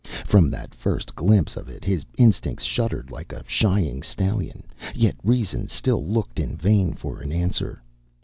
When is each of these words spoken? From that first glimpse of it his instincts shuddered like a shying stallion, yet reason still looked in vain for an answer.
From 0.25 0.49
that 0.49 0.73
first 0.73 1.13
glimpse 1.13 1.55
of 1.55 1.69
it 1.69 1.83
his 1.85 2.03
instincts 2.17 2.63
shuddered 2.65 3.11
like 3.11 3.31
a 3.31 3.43
shying 3.45 4.01
stallion, 4.01 4.63
yet 4.95 5.15
reason 5.23 5.67
still 5.67 6.03
looked 6.03 6.39
in 6.39 6.57
vain 6.57 6.93
for 6.95 7.19
an 7.21 7.31
answer. 7.31 7.83